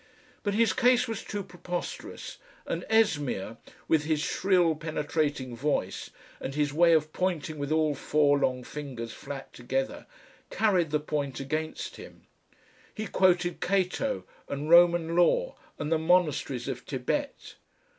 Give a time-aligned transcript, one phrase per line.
[0.41, 3.57] But his case was too preposterous, and Esmeer,
[3.87, 9.13] with his shrill penetrating voice and his way of pointing with all four long fingers
[9.13, 10.07] flat together,
[10.49, 12.25] carried the point against him.
[12.91, 17.57] He quoted Cato and Roman law and the monasteries of Thibet.